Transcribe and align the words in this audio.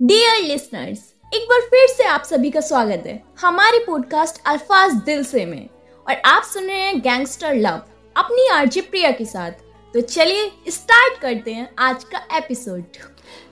Dear 0.00 0.42
listeners 0.42 0.98
एक 1.32 1.42
बार 1.42 1.60
फिर 1.60 1.86
से 1.88 2.04
आप 2.04 2.22
सभी 2.22 2.50
का 2.50 2.60
स्वागत 2.60 3.02
है 3.06 3.22
हमारे 3.40 3.78
पॉडकास्ट 3.78 4.40
अल्फाज 4.46 4.94
दिल 4.94 5.22
से 5.24 5.44
में। 5.46 5.68
और 6.06 6.14
आप 6.24 6.42
सुन 6.42 6.64
रहे 6.64 6.80
हैं 6.80 7.00
गैंगस्टर 7.00 7.54
लव 7.54 7.80
अपनी 8.16 8.46
आरजे 8.48 8.80
प्रिया 8.80 9.10
के 9.10 9.24
साथ। 9.24 9.50
तो 9.94 10.00
चलिए 10.00 10.50
स्टार्ट 10.68 11.18
करते 11.20 11.54
हैं 11.54 11.68
आज 11.78 12.04
का 12.04 12.20
एपिसोड 12.36 12.98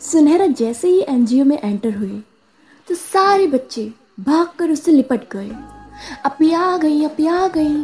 सुनहरा 0.01 0.47
जैसे 0.47 0.89
ही 0.89 1.01
एनजीओ 1.09 1.45
में 1.45 1.59
एंटर 1.65 1.97
हुई 1.97 2.23
तो 2.89 2.95
सारे 2.95 3.47
बच्चे 3.47 3.91
भागकर 4.21 4.71
उससे 4.71 4.93
लिपट 4.93 5.29
गए। 5.33 5.51
अपिया 6.25 6.77
गई 6.77 7.05
अपिया 7.05 7.49
गई। 7.57 7.75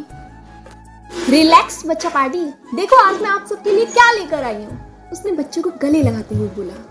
रिलैक्स 1.31 1.83
बच्चा 1.87 2.09
पार्टी 2.09 2.45
देखो 2.75 3.03
आज 3.05 3.21
मैं 3.23 3.31
आप 3.31 3.47
सबके 3.51 3.71
लिए 3.71 3.87
क्या 3.87 4.13
लेकर 4.13 4.45
आई 4.45 4.63
हूँ। 4.65 5.11
उसने 5.13 5.33
बच्चों 5.33 5.63
को 5.63 5.71
गले 5.83 6.03
लगाते 6.03 6.35
हुए 6.35 6.49
बोला 6.49 6.89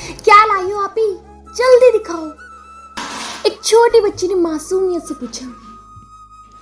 क्या 0.00 0.44
लाई 0.46 0.70
हो 0.70 0.80
आप? 0.80 0.94
ही 0.98 1.10
जल्दी 1.56 1.90
दिखाओ। 1.92 2.26
एक 3.46 3.60
छोटे 3.64 4.00
बच्चे 4.00 4.28
ने 4.28 4.34
मासूमियत 4.34 5.02
से 5.02 5.14
पूछा। 5.14 5.46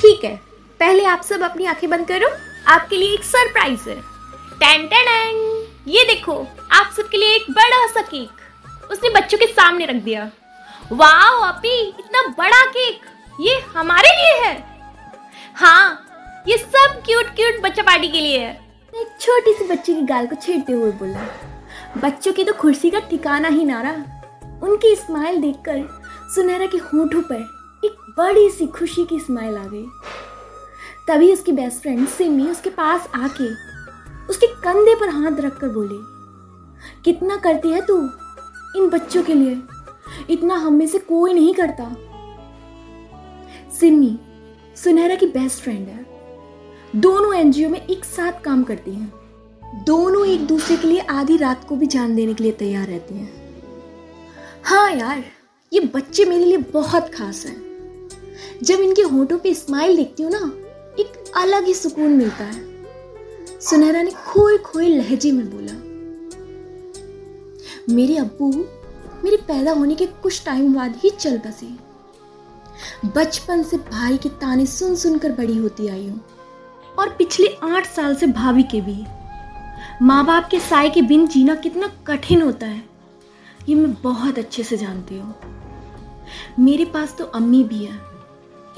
ठीक 0.00 0.24
है 0.24 0.34
पहले 0.80 1.04
आप 1.04 1.22
सब 1.22 1.42
अपनी 1.42 1.66
आँखें 1.66 1.88
बंद 1.90 2.06
करो 2.08 2.28
आपके 2.66 2.96
लिए 2.96 3.12
एक 3.14 3.24
सरप्राइज़ 3.24 3.88
है। 3.88 4.00
टेन 4.54 4.86
टेन 4.86 5.06
ये 5.88 6.04
देखो 6.04 6.36
आप 6.72 6.92
सबके 6.96 7.18
लिए 7.18 7.34
एक 7.36 7.50
बड़ा 7.50 7.86
सा 7.86 8.02
केक। 8.02 8.90
उसने 8.90 9.10
बच्चों 9.10 9.38
के 9.38 9.46
सामने 9.46 9.86
रख 9.86 10.02
दिया। 10.02 10.30
वाह 10.92 11.46
अपी 11.48 11.78
इतना 11.88 12.26
बड़ा 12.38 12.64
केक 12.66 13.00
ये 13.40 13.58
हमारे 13.76 14.08
लिए 14.16 14.46
है। 14.46 14.56
हाँ 15.56 16.44
ये 16.48 16.58
सब 16.58 17.02
क्यूट 17.06 17.34
क्यूट 17.36 17.60
बच्चा 17.62 17.82
पार्टी 17.82 18.08
के 18.08 18.20
लिए 18.20 18.38
है। 18.38 18.52
एक 18.94 19.16
छोटी 19.20 19.54
सी 19.54 19.64
बच्ची 19.64 19.94
की 19.94 20.02
गाल 20.02 20.26
को 20.26 20.36
छेड़ते 20.36 20.72
हुए 20.72 20.90
बोला। 20.92 21.47
बच्चों 21.96 22.32
की 22.32 22.44
तो 22.44 22.52
खुर्सी 22.52 22.90
का 22.90 22.98
ठिकाना 23.00 23.48
ही 23.48 23.64
ना 23.64 23.80
रहा 23.82 24.60
उनकी 24.62 24.94
स्माइल 24.96 25.40
देखकर 25.40 25.82
सुनहरा 26.34 26.66
के 26.66 26.78
होठों 26.78 27.20
पर 27.22 27.40
एक 27.84 27.96
बड़ी 28.18 28.48
सी 28.50 28.66
खुशी 28.66 29.04
की 29.04 29.18
स्माइल 29.20 29.56
आ 29.56 29.64
गई। 29.64 29.84
तभी 31.08 31.32
उसकी 31.32 31.52
बेस्ट 31.52 31.82
फ्रेंड 31.82 32.06
सिमी 32.08 32.46
उसके 32.46 32.70
पास 32.70 33.08
आके 33.14 33.48
उसके 34.30 34.46
कंधे 34.54 34.94
पर 34.94 35.08
हाथ 35.08 35.40
रखकर 35.40 35.68
बोली, 35.68 35.98
कितना 37.04 37.36
करती 37.36 37.68
है 37.68 37.80
तू 37.86 37.98
इन 38.76 38.88
बच्चों 38.88 39.22
के 39.22 39.34
लिए? 39.34 39.60
इतना 40.30 40.54
हम 40.54 40.74
में 40.74 40.86
से 40.86 40.98
कोई 40.98 41.32
नहीं 41.32 41.54
करता। 41.54 41.94
सिमी 43.70 44.18
सुनहरा 44.76 45.14
की 45.14 45.26
बेस्ट 45.28 45.62
फ्रेंड 45.62 45.88
है। 45.88 46.06
दोनों 46.96 47.34
एनजीओ 47.34 47.68
में 47.68 47.80
एक 47.80 48.04
साथ 48.04 48.40
काम 48.40 48.62
करती 48.64 48.94
हैं। 48.94 49.12
दोनों 49.74 50.26
एक 50.26 50.46
दूसरे 50.46 50.76
के 50.76 50.88
लिए 50.88 51.00
आधी 51.00 51.36
रात 51.36 51.64
को 51.68 51.76
भी 51.76 51.86
जान 51.86 52.14
देने 52.14 52.34
के 52.34 52.42
लिए 52.42 52.52
तैयार 52.52 52.86
रहती 52.86 53.14
हैं। 53.14 53.32
हाँ 54.64 54.90
यार, 54.92 55.24
ये 55.72 55.80
बच्चे 55.94 56.24
मेरे 56.24 56.44
लिए 56.44 56.56
बहुत 56.56 57.10
खास 57.14 57.44
हैं। 57.46 57.56
जब 58.62 58.80
इनके 58.80 59.02
होठों 59.02 59.38
पे 59.38 59.52
स्माइल 59.54 59.96
देखती 59.96 60.22
हूँ 60.22 60.30
ना, 60.32 60.52
एक 60.98 61.32
अलग 61.36 61.64
ही 61.64 61.74
सुकून 61.74 62.10
मिलता 62.10 62.44
है। 62.44 63.60
सुनहरा 63.60 64.02
ने 64.02 64.10
खोए 64.10 64.56
खोए 64.58 64.88
लहजे 64.88 65.32
में 65.32 65.50
बोला, 65.50 65.72
मेरे 67.94 68.16
अब्बू, 68.16 68.50
मेरे 69.24 69.36
पैदा 69.36 69.72
होने 69.72 69.94
के 69.94 70.06
कुछ 70.06 70.44
टाइम 70.44 70.74
बाद 70.74 70.96
ही 70.96 71.10
चल 71.10 71.38
बसे। 71.38 71.68
बचपन 73.16 73.62
से 73.62 73.76
भाई 73.76 74.16
के 74.16 74.28
ताने 74.28 74.66
सुन 74.66 74.94
सुनकर 74.94 75.32
बड़ी 75.32 75.56
होती 75.56 75.88
आई 75.88 76.08
हूँ 76.08 76.20
और 76.98 77.08
पिछले 77.08 77.56
आठ 77.62 77.86
साल 77.86 78.14
से 78.14 78.26
भाभी 78.26 78.62
के 78.62 78.80
भी। 78.80 79.04
माँ 80.02 80.26
बाप 80.26 80.48
के 80.50 80.60
साय 80.60 80.90
के 80.90 81.02
बिन 81.02 81.26
जीना 81.26 81.54
कितना 81.54 81.86
कठिन 82.06 82.42
होता 82.42 82.66
है। 82.66 82.84
ये 83.68 83.74
मैं 83.74 83.94
बहुत 83.94 84.38
अच्छे 84.38 84.62
से 84.62 84.76
जानती 84.76 85.18
हूँ। 85.18 85.34
मेरे 86.58 86.84
पास 86.84 87.16
तो 87.18 87.24
अम्मी 87.24 87.64
भी 87.64 87.84
है। 87.84 88.00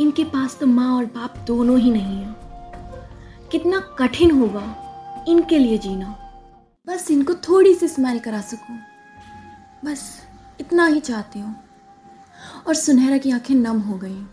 इनके 0.00 0.24
पास 0.24 0.58
तो 0.60 0.66
माँ 0.66 0.96
और 0.96 1.04
बाप 1.04 1.44
दोनों 1.46 1.78
ही 1.78 1.90
नहीं 1.90 2.16
है। 2.16 2.36
कितना 3.52 3.78
कठिन 3.78 4.30
होगा 4.30 4.76
इनके 5.28 5.58
लिए 5.58 5.78
जीना। 5.78 6.16
बस 6.86 7.10
इनको 7.10 7.34
थोड़ी 7.34 7.74
सी 7.74 7.88
स्माइल 7.88 8.18
करा 8.18 8.40
सकूँ। 8.40 8.78
बस 9.84 10.22
इतना 10.60 10.86
ही 10.86 11.00
चाहती 11.00 11.40
हूँ। 11.40 11.56
और 12.68 12.74
सुनहरा 12.74 13.18
की 13.18 13.30
आँखें 13.30 13.54
नम 13.54 13.78
हो 13.78 13.98
गई। 13.98 14.26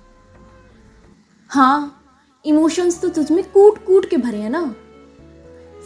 हाँ 1.48 2.04
इमोशंस 2.46 3.02
तो 3.02 3.10
तुझ 3.10 3.32
में 3.32 3.52
कूट 3.52 3.86
कूट 3.86 4.10
के 4.10 4.18
भरे 4.18 4.38
हैं 4.38 4.50
ना। 4.50 4.76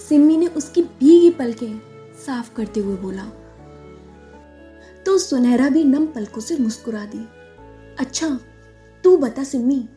सिमी 0.10 0.38
ने 0.38 0.48
उसकी 0.48 0.82
भीगी 0.82 1.30
पलकें 1.30 1.82
साफ़ 2.26 2.54
करते 2.54 2.80
हुए 2.80 2.96
बोला। 2.98 3.26
तो 5.06 5.18
सुनहरा 5.18 5.70
भी 5.70 5.84
नम 5.84 6.06
पलकों 6.06 6.42
से 6.42 6.58
मुस्कुरा 6.58 7.06
दी। 7.06 7.26
अच्छा 8.00 8.40
तू 9.04 9.18
बता 9.18 9.44
सिमी 9.44 9.90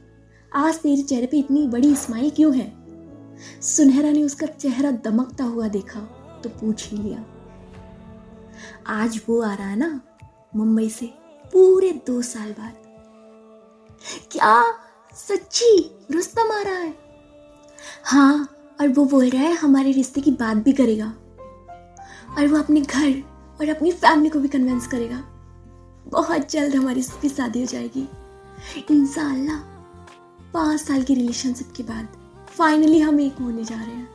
आज 0.55 0.79
तेरे 0.79 1.03
चेहरे 1.03 1.27
पे 1.27 1.37
इतनी 1.37 1.67
बड़ी 1.67 1.95
स्माइल 1.95 2.31
क्यों 2.31 2.55
है? 2.57 2.73
सुनहरा 3.61 4.11
ने 4.11 4.23
उसका 4.23 4.47
चेहरा 4.47 4.91
दमकता 4.91 5.45
हुआ 5.45 5.69
देखा 5.69 6.01
तो 6.45 6.49
पूछ 6.49 6.89
ही 6.91 6.99
लिया। 6.99 7.25
आज 8.87 9.21
वो 9.29 9.41
आ 9.43 9.55
रहा 9.55 9.69
है 9.69 9.77
ना, 9.77 10.01
मुंबई 10.57 10.89
से, 10.89 11.07
पूरे 11.53 11.93
दो 12.07 12.23
साल 12.23 12.53
बाद। 12.53 12.75
क्या 14.31 14.65
सच्ची 15.15 15.91
रुस्तम 16.11 16.53
आ 16.53 16.63
रहा 16.63 16.75
है? 16.75 16.95
हाँ 18.05 18.54
और 18.81 18.89
वो 18.89 19.05
बोल 19.05 19.29
रहा 19.29 19.43
है, 19.43 19.55
हमारे 19.55 19.93
रिश्ते 19.93 20.21
की 20.21 20.31
बात 20.31 20.57
भी 20.57 20.73
करेगा। 20.73 21.15
और 22.39 22.47
वो 22.47 22.59
अपने 22.59 22.81
घर 22.81 23.11
और 23.61 23.69
अपनी 23.69 23.93
फैमिली 23.93 24.29
को 24.29 24.39
भी 24.39 24.49
कन्विंस 24.49 24.87
करेगा। 24.87 25.25
बहुत 26.07 26.51
जल्द 26.51 26.75
हमारी 26.75 27.01
इसकी 27.01 27.29
शादी 27.29 27.61
हो 27.61 27.67
जाएगी। 27.67 28.09
इंशाल्लाह 28.91 29.57
पाँच 30.55 30.81
साल 30.81 31.03
की 31.03 31.15
रिलेशनशिप 31.15 31.73
के 31.77 31.83
बाद 31.83 32.09
फाइनली 32.49 33.01
हम 33.01 33.21
एक 33.21 33.37
होने 33.41 33.65
जा 33.65 33.75
रहे 33.75 33.95
हैं। 33.95 34.09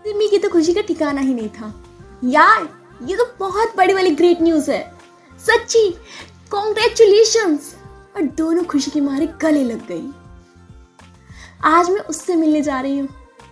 सिमी 0.00 0.28
की 0.28 0.38
तो 0.38 0.48
खुशी 0.48 0.74
का 0.74 0.80
ठिकाना 0.80 1.20
ही 1.20 1.34
नहीं 1.34 1.48
था। 1.48 1.84
यार, 2.24 2.68
ये 3.04 3.16
तो 3.16 3.34
बहुत 3.38 3.76
बड़ी 3.76 3.94
वाली 3.94 4.10
ग्रेट 4.10 4.42
न्यूज़ 4.42 4.70
है। 4.70 4.94
सच्ची 5.46 5.90
कॉन्ग्रेचुलेशन 6.50 7.58
और 8.16 8.22
दोनों 8.22 8.64
खुशी 8.64 8.90
के 8.90 9.00
मारे 9.00 9.26
गले 9.26 9.64
लग 9.64 9.88
गई। 9.88 10.12
आज 11.64 11.90
मैं 11.90 12.00
उससे 12.00 12.36
मिलने 12.36 12.62
जा 12.62 12.80
रही 12.80 12.98
हूँ। 12.98 13.08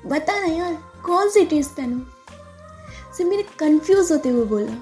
बता 0.07 0.41
ना 0.41 0.47
यार, 0.47 0.73
कौन 1.05 1.29
सी 1.31 1.45
ड्रेस 1.45 1.69
पहनूं 1.69 2.01
सिमी 3.17 3.37
ने 3.37 3.43
कंफ्यूज 3.59 4.11
होते 4.13 4.29
हुए 4.29 4.45
बोला 4.47 4.73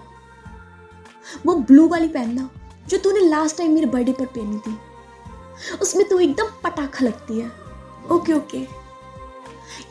वो 1.46 1.54
ब्लू 1.60 1.86
वाली 1.88 2.08
पहनना 2.08 2.48
जो 2.88 2.98
तूने 2.98 3.20
लास्ट 3.20 3.56
टाइम 3.58 3.72
मेरे 3.74 3.86
बर्थडे 3.86 4.12
पर 4.12 4.26
पहनी 4.26 4.58
थी, 4.58 4.76
उसमें 5.82 6.08
तू 6.08 6.18
एकदम 6.18 6.46
पटाखा 6.64 7.04
लगती 7.04 7.38
है। 7.38 7.50
ओके 8.10 8.32
ओके 8.32 8.66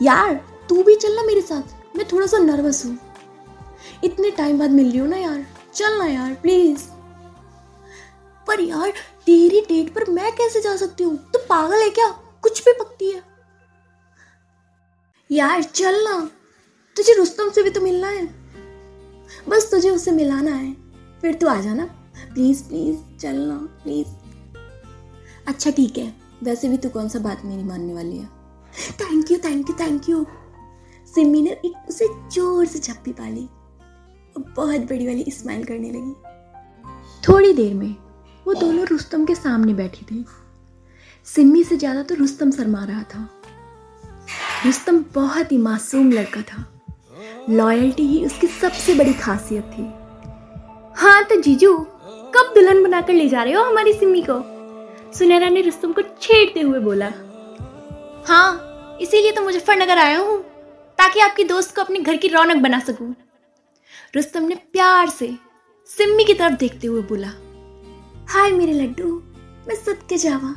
यार, 0.02 0.34
तू 0.68 0.82
भी 0.82 0.94
चलना 0.96 1.22
मेरे 1.22 1.40
साथ, 1.42 1.96
मैं 1.96 2.06
थोड़ा 2.12 2.26
सा 2.26 2.38
नर्वस 2.38 2.84
हूँ। 2.86 2.98
इतने 4.04 4.30
टाइम 4.32 4.58
बाद 4.58 4.70
मिल 4.70 4.90
रही 4.90 4.98
हूँ 4.98 5.08
ना 5.08 5.16
यार 5.16 5.44
चलना 5.74 6.06
यार 6.06 6.34
प्लीज़ 6.42 6.86
पर 8.46 8.60
यार, 8.60 8.90
तेरी 9.26 9.60
डेट 9.68 9.94
पर 9.94 10.10
मैं 10.10 10.32
कैसे 10.36 10.60
जा 10.60 10.76
सकती 10.76 11.04
हूँ? 11.04 11.16
तू 11.32 11.38
पागल 11.48 11.80
है 11.80 11.90
क्या? 11.90 12.08
कुछ 12.42 12.64
भी 12.64 12.72
पकती 12.80 13.10
है। 13.10 13.22
यार, 15.32 15.62
चल 15.62 15.94
ना। 16.04 16.30
तुझे 16.96 17.14
रुस्तम 17.14 17.50
से 17.50 17.62
भी 17.62 17.70
तो 17.70 17.80
मिलना 17.80 18.08
है। 18.08 18.24
बस 19.48 19.70
तुझे 19.70 19.90
उससे 19.90 20.10
मिलाना 20.10 20.50
है। 20.50 20.72
फिर 21.20 21.34
तू 21.34 21.46
आ 21.46 21.60
जाना 21.60 21.84
प्लीज़ 22.34 22.62
प्लीज़ 22.64 23.18
चलना 23.18 23.56
प्लीज़। 23.56 24.08
अच्छा 25.48 25.70
ठीक 25.70 25.98
है। 25.98 26.14
वैसे 26.42 26.68
भी 26.68 26.76
तू 26.76 26.88
कौन 26.88 27.08
सा 27.08 27.18
बात 27.18 27.44
मेरी 27.44 27.62
मानने 27.62 27.94
वाली 27.94 28.16
है? 28.16 28.26
Thank 28.90 29.30
you 29.30 29.38
thank 29.38 29.70
you 29.70 29.76
thank 29.80 30.08
you 30.08 30.26
Simi 31.14 31.42
ने 31.42 31.50
एक 31.50 31.88
उसे 31.88 32.08
ज़ोर 32.30 32.66
से 32.66 32.78
झप्पी 32.78 33.12
पाली। 33.12 33.48
और 34.36 34.52
बहुत 34.56 34.80
बड़ी 34.80 35.06
वाली 35.06 35.30
स्माइल 35.30 35.64
करने 35.64 35.90
लगी। 35.90 36.14
थोड़ी 37.28 37.52
देर 37.52 37.74
में 37.74 37.94
वो 38.46 38.54
दोनों 38.54 38.86
रुस्तम 38.86 39.24
के 39.24 39.34
सामने 39.34 39.74
बैठी 39.74 40.04
थी। 40.04 40.24
सिमी 41.24 41.64
से 41.64 41.76
ज़्यादा 41.76 42.02
तो 42.02 42.14
रुस्तम 42.14 42.50
शर्मा 42.50 42.84
रहा 42.84 43.02
था। 43.02 43.28
रुस्तम 44.66 45.04
बहुत 45.14 45.52
ही 45.52 45.56
मासूम 45.58 46.10
लड़का 46.12 46.42
था। 46.42 46.64
लॉयल्टी 47.50 48.02
ही 48.02 48.24
उसकी 48.26 48.46
सबसे 48.46 48.94
बड़ी 48.94 49.12
खासियत 49.12 49.64
थी। 49.64 49.82
हाँ 50.96 51.22
तो 51.24 51.40
जीजू, 51.40 51.76
कब 52.34 52.52
दुल्हन 52.54 52.82
बनाकर 52.84 53.12
ले 53.12 53.28
जा 53.28 53.42
रहे 53.42 53.52
हो 53.52 53.62
हमारी 53.64 53.92
सिमी 53.92 54.22
को? 54.30 54.34
सुनहरा 55.12 55.48
ने 55.48 55.60
रुस्तम 55.60 55.92
को 55.92 56.02
छेड़ते 56.02 56.60
हुए 56.60 56.78
बोला। 56.78 57.12
हाँ 58.26 58.98
इसीलिए 59.00 59.32
तो 59.32 59.42
मुजफ्फरनगर 59.42 59.98
आया 59.98 60.18
हूँ, 60.18 60.38
ताकि 60.98 61.20
आपकी 61.20 61.44
दोस्त 61.44 61.74
को 61.76 61.82
अपने 61.82 61.98
घर 61.98 62.16
की 62.16 62.28
रौनक 62.28 62.62
बना 62.62 62.78
सकूँ। 62.80 63.14
रुस्तम 64.16 64.42
ने 64.42 64.54
प्यार 64.54 65.08
से 65.08 65.34
सिम्मी 65.86 66.24
की 66.24 66.34
तरफ़ 66.34 66.54
देखते 66.54 66.86
हुए 66.86 67.02
बोला। 67.02 67.32
हाय 68.28 68.50
मेरे 68.50 68.72
लड्डू, 68.72 69.22
मैं 69.68 69.74
सत्य 69.74 70.16
जावा। 70.16 70.54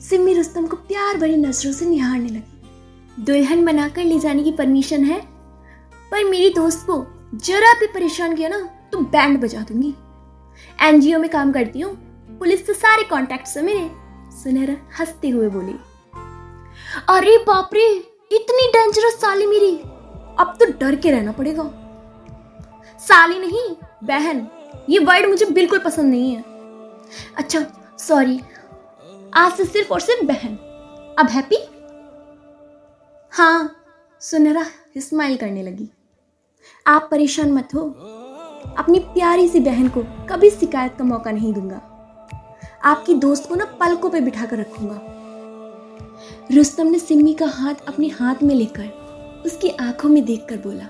सिम्मी 0.00 0.34
रुस्तम 0.34 0.66
को 0.66 0.76
प्यार 0.76 1.16
भरी 1.16 1.36
नज़रों 1.36 1.72
से 1.72 1.86
निहारने 1.86 2.28
लगी। 2.28 2.49
दुल्हन 3.20 3.64
बनाकर 3.64 4.04
ले 4.04 4.18
जाने 4.18 4.42
की 4.42 4.52
परमिशन 4.52 5.04
है? 5.04 5.20
पर 6.10 6.24
मेरी 6.24 6.48
दोस्त 6.50 6.86
को 6.86 7.04
जरा 7.36 7.72
भी 7.74 7.86
परेशान 7.86 8.34
किया 8.36 8.48
ना 8.48 8.58
तो 8.92 8.98
बैंड 9.00 9.40
बजा 9.40 9.60
दूँगी। 9.60 9.94
एनजीओ 10.78 11.18
में 11.18 11.28
काम 11.30 11.52
करती 11.52 11.80
हूँ, 11.80 11.94
पुलिस 12.38 12.66
से 12.66 12.74
सारे 12.74 13.02
कॉन्टैक्ट 13.02 13.56
है 13.56 13.62
मेरे। 13.62 13.90
सुनहरा 14.32 14.76
हँसते 14.98 15.28
हुए 15.28 15.48
बोली, 15.48 15.74
अरे 17.08 17.36
बाप 17.38 17.70
रे 17.74 17.86
इतनी 18.32 18.66
डेंजरस 18.68 19.20
साली 19.20 19.46
मेरी। 19.46 19.76
अब 20.38 20.56
तो 20.60 20.66
डर 20.80 20.94
के 20.94 21.10
रहना 21.10 21.32
पड़ेगा। 21.32 21.62
साली 23.00 23.38
नहीं, 23.38 23.68
बहन, 24.04 24.46
ये 24.90 24.98
वर्ड 24.98 25.26
मुझे 25.26 25.46
बिल्कुल 25.46 25.78
पसंद 25.78 26.10
नहीं 26.10 26.34
है। 26.34 26.42
अच्छा 27.36 27.64
सॉरी 27.98 28.40
आज 29.34 29.52
से 29.52 29.64
सिर्फ़ 29.64 29.92
और 29.92 30.00
सिर्फ़ 30.00 30.24
बहन। 30.24 30.56
अब 31.18 31.28
हैप्पी 31.30 31.56
हाँ 33.32 33.76
सुनहरा 34.22 34.64
स्माइल 34.98 35.36
करने 35.36 35.62
लगी। 35.62 35.88
आप 36.86 37.06
परेशान 37.10 37.52
मत 37.52 37.68
हो। 37.74 37.80
अपनी 38.78 38.98
प्यारी 38.98 39.48
सी 39.48 39.60
बहन 39.60 39.88
को 39.88 40.02
कभी 40.30 40.50
शिकायत 40.50 40.94
का 40.98 41.04
मौका 41.04 41.30
नहीं 41.30 41.52
दूँगा। 41.54 41.76
आपकी 42.84 43.14
दोस्त 43.14 43.48
को 43.48 43.54
ना 43.54 43.64
पलकों 43.80 44.10
पे 44.10 44.20
बिठा 44.20 44.46
कर 44.46 44.58
रखूँगा। 44.58 45.00
रुस्तम 46.54 46.86
ने 46.86 46.98
सिम्मी 46.98 47.34
का 47.34 47.46
हाथ 47.46 47.86
अपने 47.88 48.08
हाथ 48.08 48.42
में 48.42 48.54
लेकर 48.54 49.42
उसकी 49.46 49.68
आँखों 49.68 50.08
में 50.08 50.24
देखकर 50.24 50.56
बोला, 50.56 50.88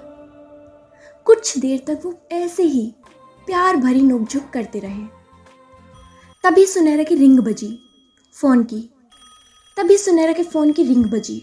कुछ 1.26 1.56
देर 1.58 1.82
तक 1.86 2.00
वो 2.04 2.14
ऐसे 2.32 2.62
ही 2.62 2.94
प्यार 3.46 3.76
भरी 3.76 4.02
नोकझोंक 4.02 4.50
करते 4.50 4.78
रहे। 4.78 5.04
तभी 6.44 6.66
सुनहरा 6.66 7.02
की 7.02 7.14
रिंग 7.14 7.38
बजी, 7.40 7.78
फ़ोन 8.34 8.64
की। 8.64 8.80
तभी 9.76 9.96
सुनहरा 9.98 10.32
के 10.32 10.42
फ़ोन 10.42 10.72
की 10.72 10.82
रिंग 10.82 11.04
बजी। 11.04 11.42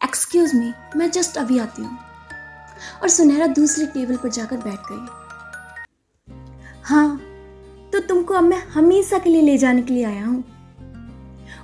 एक्सक्यूज 0.00 0.54
मी 0.54 0.72
मैं 0.96 1.10
जस्ट 1.10 1.36
अभी 1.38 1.58
आती 1.58 1.82
हूँ। 1.82 1.98
और 3.02 3.08
सुनहरा 3.08 3.46
दूसरे 3.46 3.86
टेबल 3.86 4.16
पर 4.16 4.28
जाकर 4.28 4.56
बैठ 4.56 4.90
गई। 4.90 6.32
हाँ 6.82 7.16
तो 7.92 8.00
तुमको 8.00 8.34
अब 8.34 8.44
मैं 8.44 8.58
हमेशा 8.66 9.18
के 9.18 9.30
लिए 9.30 9.42
ले 9.42 9.56
जाने 9.58 9.82
के 9.82 9.94
लिए 9.94 10.04
आया 10.04 10.24
हूँ। 10.26 10.44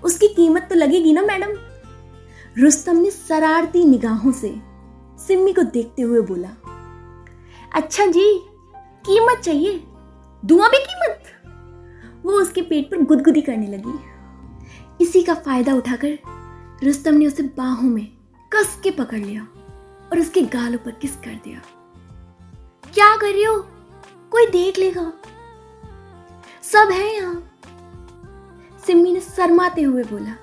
उसकी 0.05 0.29
कीमत 0.29 0.67
तो 0.71 0.75
लगेगी 0.75 1.13
ना, 1.13 1.23
मैडम? 1.23 1.53
रुस्तम 2.59 2.97
ने 2.97 3.11
शरारती 3.11 3.85
निगाहों 3.85 4.33
से 4.33 4.55
सिम्मी 5.27 5.53
को 5.53 5.63
देखते 5.63 6.03
हुए 6.03 6.21
बोला 6.21 6.49
अच्छा 7.75 8.07
जी, 8.07 8.25
कीमत 9.07 9.41
चाहिए? 9.41 9.83
दुआ 10.43 10.69
भी 10.69 10.79
कीमत? 10.79 11.23
वो 12.25 12.33
उसके 12.33 12.63
पेट 12.63 12.91
पर 12.91 13.03
गुदगुदी 13.05 13.41
करने 13.41 13.67
लगी। 13.67 15.05
इसी 15.05 15.23
का 15.23 15.35
फ़ायदा 15.35 15.75
उठाकर 15.75 16.19
रुस्तम 16.85 17.15
ने 17.15 17.27
उसे 17.27 17.43
बाहों 17.57 17.91
में 17.91 18.07
कस 18.55 18.81
के 18.83 18.91
पकड़ 18.91 19.19
लिया 19.19 19.43
और 20.13 20.21
उसके 20.21 20.43
गालों 20.43 20.79
पर 20.79 20.91
किस 20.91 21.17
कर 21.17 21.41
दिया। 21.45 21.61
क्या 22.95 23.17
कर 23.17 23.33
रही 23.33 23.45
हो? 23.45 23.59
कोई 24.31 24.47
देख 24.47 24.79
लेगा। 24.79 25.13
सब 26.63 26.91
है 26.93 27.15
यहाँ। 27.15 27.49
सिम्मी 28.87 29.13
ने 29.13 29.21
शर्माते 29.21 29.83
हुए 29.83 30.03
बोला, 30.05 30.35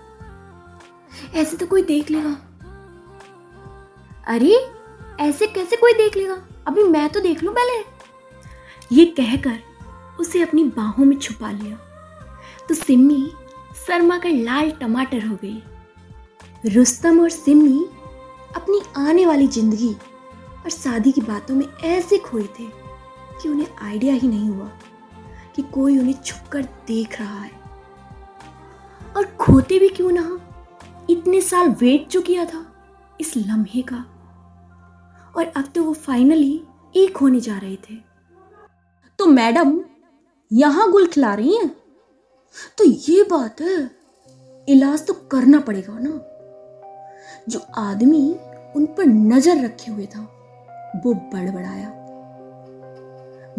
ऐसे 1.34 1.58
तो 1.58 1.68
कोई 1.68 1.82
देख 1.82 2.10
लेगा? 2.12 2.32
अरे, 4.28 4.56
ऐसे 5.20 5.48
कैसे 5.48 5.76
कोई 5.76 5.94
देख 5.94 6.18
लेगा? 6.18 6.38
अभी 6.68 6.84
मैं 6.84 7.10
तो 7.10 7.20
देख 7.20 7.44
लूँ 7.44 7.54
पहले। 7.54 7.78
ये 8.96 9.06
कहकर 9.06 9.60
उसे 10.20 10.42
अपनी 10.42 10.64
बाहों 10.64 11.06
में 11.06 11.18
छुपा 11.18 11.52
लिया। 11.52 11.78
तो 12.70 12.76
सिम्मी 12.76 13.32
शर्मा 13.88 14.18
कर 14.18 14.30
लाल 14.30 14.72
टमाटर 14.72 15.26
हो 15.26 15.36
गई। 15.36 15.64
रुस्तम 16.66 17.22
और 17.22 17.30
सिम्मी 17.30 17.86
अपनी 18.56 18.82
आने 18.98 19.26
वाली 19.26 19.48
ज़िंदगी 19.48 19.94
और 19.94 20.70
शादी 20.70 21.12
की 21.12 21.22
बातों 21.22 21.56
में 21.56 21.66
ऐसे 21.86 22.18
खोए 22.18 22.44
थे 22.60 22.66
कि 23.42 23.50
उन्हें 23.50 23.68
आइडिया 23.82 24.14
ही 24.14 24.28
नहीं 24.28 24.50
हुआ 24.50 24.68
कि 25.56 25.62
कोई 25.74 25.98
उन्हें 26.00 26.22
छुपकर 26.26 26.64
देख 26.88 27.20
रहा 27.20 27.40
है। 27.40 27.52
और 29.16 29.26
खोते 29.40 29.80
भी 29.80 29.90
क्यों 29.90 30.12
ना 30.12 30.40
इतने 31.10 31.42
साल 31.42 31.70
वेट 31.72 32.10
जो 32.10 32.22
किया 32.22 32.46
था 32.46 32.66
इस 33.22 33.36
लम्हे 33.38 33.82
का। 33.82 34.06
और 35.38 35.46
अब 35.48 35.72
तो 35.76 35.84
वो 35.84 35.94
फाइनली 35.96 36.62
एक 36.96 37.18
होने 37.18 37.40
जा 37.40 37.58
रहे 37.58 37.76
थे। 37.80 37.96
तो 39.20 39.26
मैडम, 39.26 39.80
यहाँ 40.52 40.90
गुल 40.92 41.06
खिला 41.08 41.34
रही 41.34 41.56
हैं? 41.56 41.70
तो 42.78 42.84
ये 42.84 43.24
बात 43.24 43.62
है 43.62 43.80
इलाज 44.68 45.06
तो 45.08 45.14
करना 45.32 45.60
पड़ेगा 45.60 45.98
ना। 46.00 46.10
जो 47.50 47.60
आदमी 47.78 48.36
उन 48.76 48.86
पर 48.86 49.06
नज़र 49.06 49.64
रखे 49.66 49.92
हुए 49.92 50.06
था, 50.06 50.20
वो 51.06 51.14
बड़बड़ाया। 51.14 51.88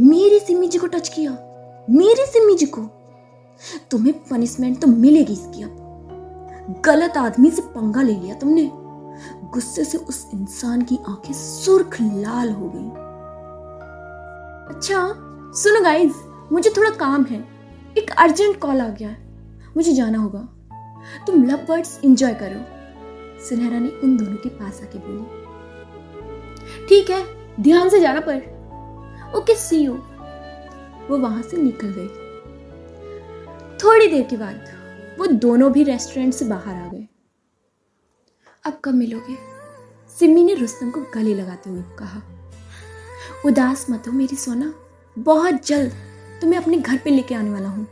मेरी 0.00 0.38
सिमी 0.38 0.68
जी 0.68 0.78
को 0.78 0.86
टच 0.86 1.08
किया, 1.08 1.30
मेरी 1.90 2.26
सिमी 2.26 2.54
जी 2.54 2.66
को। 2.66 2.82
तुम्हें 3.90 4.14
पनिशमेंट 4.24 4.80
तो 4.80 4.86
मिलेगी 4.86 5.32
इसकी 5.32 5.62
अब। 5.62 6.82
गलत 6.86 7.16
आदमी 7.16 7.50
से 7.50 7.62
पंगा 7.62 8.02
ले 8.02 8.12
लिया 8.12 8.34
तुमने। 8.34 8.70
गुस्से 9.54 9.84
से 9.84 9.98
उस 9.98 10.30
इंसान 10.34 10.82
की 10.82 10.98
आँखें 11.08 11.34
सुर्ख 11.34 11.96
लाल 12.00 12.50
हो 12.50 12.72
गई। 12.74 12.88
अच्छा 14.74 15.06
सुनो 15.52 15.82
गाइस 15.82 16.12
मुझे 16.52 16.70
थोड़ा 16.70 16.90
काम 16.90 17.24
है। 17.24 17.44
एक 17.98 18.10
अर्जेंट 18.18 18.58
कॉल 18.60 18.80
आ 18.80 18.88
गया 18.88 19.08
है। 19.08 19.16
मुझे 19.76 19.92
जाना 19.92 20.18
होगा। 20.18 20.48
तुम 21.26 21.44
लव 21.44 21.66
वर्ड्स 21.70 22.00
एंजॉय 22.04 22.34
करो। 22.34 22.79
सुनहरा 23.40 23.78
ने 23.78 23.88
उन 24.04 24.16
दोनों 24.16 24.36
के 24.36 24.48
पास 24.50 24.80
आके 24.82 24.98
बोली, 24.98 25.24
ठीक 26.88 27.10
है, 27.10 27.24
ध्यान 27.60 27.88
से 27.88 28.00
जाना 28.00 28.20
पर 28.20 29.36
ओके 29.36 29.54
सी 29.56 29.76
यू 29.76 29.92
वो 31.08 31.18
वहाँ 31.18 31.42
से 31.42 31.56
निकल 31.56 31.92
गई। 31.96 32.08
थोड़ी 33.78 34.06
देर 34.06 34.26
के 34.30 34.36
बाद 34.36 34.68
वो 35.18 35.26
दोनों 35.26 35.70
भी 35.72 35.82
रेस्टोरेंट 35.84 36.34
से 36.34 36.44
बाहर 36.44 36.74
आ 36.74 36.88
गए। 36.88 37.06
अब 38.64 38.80
कब 38.84 38.94
मिलोगे? 38.94 39.36
सिमी 40.10 40.42
ने 40.44 40.54
रुस्तम 40.54 40.90
को 40.90 41.00
गले 41.14 41.34
लगाते 41.34 41.70
हुए 41.70 41.82
कहा। 41.98 42.22
उदास 43.46 43.86
मत 43.90 44.08
हो 44.08 44.12
मेरी 44.12 44.36
सोना, 44.36 44.72
बहुत 45.16 45.66
जल्द 45.66 45.92
तुम्हें 46.40 46.60
अपने 46.60 46.76
घर 46.78 46.98
पे 46.98 47.10
लेके 47.10 47.34
आने 47.34 47.50
वाला 47.50 47.68
हूँ। 47.68 47.86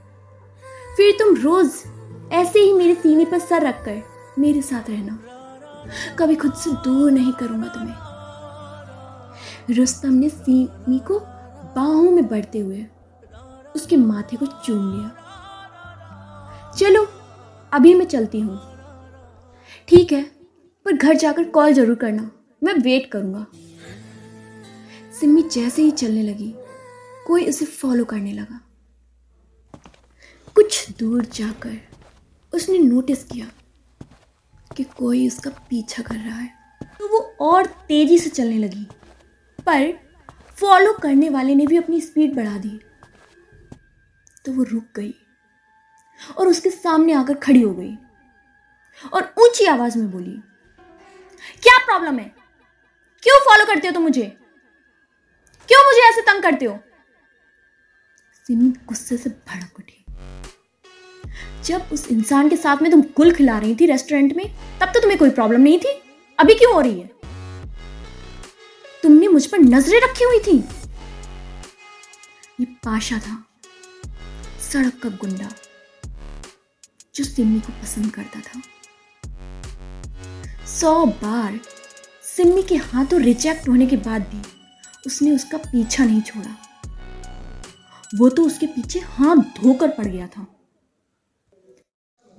फिर 0.97 1.17
तुम 1.19 1.35
रोज 1.37 1.73
ऐसे 2.33 2.61
ही 2.61 2.73
मेरे 2.73 2.95
सीने 2.95 3.25
पर 3.25 3.39
सर 3.39 3.62
रखकर 3.62 4.03
मेरे 4.39 4.62
साथ 4.62 4.91
रहना। 4.91 5.19
कभी 6.19 6.37
खुद 6.37 6.55
से 6.55 6.70
दूर 6.85 7.11
नहीं 7.11 7.32
करूँगा 7.32 7.69
तुम्हें। 7.69 7.94
रुस्तम 9.76 10.12
ने 10.12 10.29
सीमी 10.29 10.99
को 10.99 11.19
बाहों 11.76 12.11
में 12.11 12.26
बढ़ते 12.29 12.58
हुए 12.58 12.87
उसके 13.76 13.96
माथे 13.96 14.37
को 14.37 14.46
चूम 14.46 14.93
लिया। 14.93 15.11
चलो, 16.78 17.07
अभी 17.73 17.95
मैं 17.95 18.07
चलती 18.07 18.40
हूँ। 18.40 18.61
ठीक 19.88 20.12
है, 20.12 20.23
पर 20.87 20.92
घर 20.92 21.14
जाकर 21.14 21.45
कॉल 21.45 21.73
ज़रूर 21.73 21.97
करना, 21.97 22.30
मैं 22.62 22.75
वेट 22.75 23.11
करूँगा। 23.11 23.47
सिम्मी 25.21 25.42
जैसे 25.42 25.83
ही 25.83 25.90
चलने 25.90 26.23
लगी, 26.23 26.54
कोई 27.26 27.49
उसे 27.49 27.64
फॉलो 27.64 28.04
करने 28.04 28.33
लगा। 28.33 28.61
कुछ 30.57 30.90
दूर 30.90 31.25
जाकर 31.25 31.76
उसने 32.52 32.78
नोटिस 32.78 33.25
किया 33.25 33.47
कि 34.78 34.85
कोई 34.97 35.26
उसका 35.28 35.50
पीछा 35.70 36.02
कर 36.02 36.14
रहा 36.14 36.38
है। 36.38 36.50
तो 36.99 37.08
वो 37.08 37.18
और 37.40 37.66
तेज़ी 37.88 38.18
से 38.18 38.30
चलने 38.30 38.58
लगी, 38.58 38.85
पर 39.58 39.92
फॉलो 40.56 40.92
करने 40.92 41.28
वाले 41.28 41.54
ने 41.54 41.66
भी 41.66 41.76
अपनी 41.76 42.00
स्पीड 42.00 42.35
बढ़ा 42.37 42.58
दी। 42.58 42.78
तो 44.44 44.52
वो 44.52 44.62
रुक 44.62 44.85
गई 44.97 45.14
और 46.38 46.49
उसके 46.49 46.70
सामने 46.70 47.12
आकर 47.12 47.35
खड़ी 47.37 47.62
हो 47.62 47.73
गई 47.75 47.94
और 49.12 49.35
ऊँची 49.38 49.66
आवाज़ 49.66 49.99
में 49.99 50.11
बोली, 50.11 50.40
क्या 51.62 51.78
प्रॉब्लम 51.85 52.18
है? 52.18 52.32
क्यों 53.23 53.40
फॉलो 53.44 53.64
करते 53.66 53.88
हो 53.88 53.94
तुम 53.94 54.02
मुझे? 54.02 54.26
क्यों 55.68 55.85
मुझे 55.87 56.08
ऐसे 56.08 56.20
तंग 56.23 56.42
करते 56.42 56.64
हो? 56.64 56.78
सिमी 58.44 58.68
गुस्से 58.87 59.16
से 59.16 59.30
भड़क 59.30 59.78
उठी। 59.78 60.04
जब 61.64 61.88
उस 61.92 62.06
इंसान 62.08 62.49
के 62.49 62.56
साथ 62.56 62.82
में 62.82 62.90
तुम 62.90 63.00
गुल 63.16 63.32
खिला 63.35 63.58
रही 63.58 63.75
थी 63.75 63.87
रेस्टोरेंट 63.87 64.37
में, 64.37 64.44
तब 64.80 64.88
तो 64.88 65.00
तुम्हें 65.00 65.18
कोई 65.18 65.30
प्रॉब्लम 65.30 65.61
नहीं 65.61 65.78
थी? 65.78 65.92
अभी 66.38 66.54
क्यों 66.54 66.75
हो 66.75 66.80
रही 66.80 67.00
है? 67.00 67.11
तुमने 69.02 69.28
मुझ 69.28 69.47
पर 69.47 69.58
नज़रें 69.58 70.00
रखी 70.00 70.25
हुई 70.25 70.38
थी। 70.38 70.56
ये 72.61 72.66
पाशा 72.85 73.18
था, 73.18 73.44
सड़क 74.62 75.00
का 75.02 75.08
गुंडा, 75.08 75.49
जो 77.14 77.25
सिम्मी 77.25 77.61
को 77.61 77.73
पसंद 77.73 78.11
करता 78.11 78.40
था। 78.40 78.61
सौ 80.66 81.04
बार 81.06 81.58
सिम्मी 82.23 82.62
के 82.62 82.76
हाथों 82.76 83.20
रिजेक्ट 83.20 83.68
होने 83.68 83.87
के 83.87 83.97
बाद 83.97 84.23
भी 84.23 84.42
उसने 85.06 85.30
उसका 85.32 85.58
पीछा 85.58 86.04
नहीं 86.04 86.20
छोड़ा। 86.23 86.56
वो 88.14 88.28
तो 88.28 88.44
उसके 88.44 88.66
पीछे 88.66 88.99
हाथ 88.99 89.37
धोकर 89.37 89.88
पड़ 89.88 90.06
गया 90.06 90.26
था। 90.26 90.47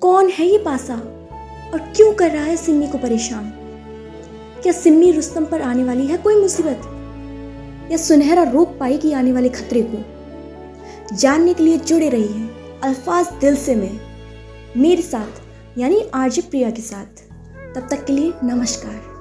कौन 0.01 0.29
है 0.29 0.45
ये 0.45 0.57
पासा? 0.57 0.95
और 1.73 1.93
क्यों 1.95 2.13
कर 2.13 2.31
रहा 2.31 2.43
है 2.43 2.57
सिम्मी 2.57 2.87
को 2.87 2.97
परेशान? 2.97 3.49
क्या 4.61 4.73
सिम्मी 4.73 5.11
रुस्तम 5.11 5.45
पर 5.45 5.61
आने 5.61 5.83
वाली 5.83 6.07
है 6.07 6.17
कोई 6.17 6.35
मुसीबत? 6.35 6.81
या 7.91 7.97
सुनहरा 7.97 8.43
रोक 8.43 8.77
पाएगी 8.79 9.11
आने 9.11 9.31
वाले 9.31 9.49
खतरे 9.49 9.81
को? 9.83 10.03
जानने 11.15 11.53
के 11.53 11.63
लिए 11.63 11.77
जुड़े 11.77 12.09
रही 12.09 12.27
है 12.27 12.49
अल्फाज 12.81 13.27
दिल 13.41 13.55
से 13.55 13.75
मैं, 13.75 13.99
मेरे 14.77 15.01
साथ, 15.01 15.41
यानी 15.79 16.09
आरजे 16.13 16.41
प्रिया 16.41 16.69
के 16.69 16.81
साथ। 16.81 17.21
तब 17.75 17.87
तक 17.91 18.05
के 18.05 18.13
लिए 18.13 18.33
नमस्कार। 18.43 19.18